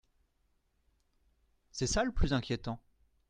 C’est 1.71 1.85
ça 1.85 2.03
le 2.03 2.11
plus 2.11 2.33
inquiétant. 2.33 2.79